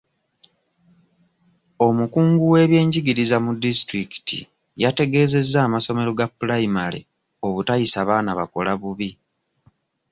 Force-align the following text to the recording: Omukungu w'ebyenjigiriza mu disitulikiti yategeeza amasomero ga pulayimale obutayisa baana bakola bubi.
Omukungu 1.87 2.43
w'ebyenjigiriza 2.53 3.37
mu 3.45 3.51
disitulikiti 3.63 4.39
yategeeza 4.83 5.57
amasomero 5.67 6.09
ga 6.19 6.27
pulayimale 6.37 6.99
obutayisa 7.45 7.99
baana 8.09 8.31
bakola 8.39 8.71
bubi. 8.81 9.09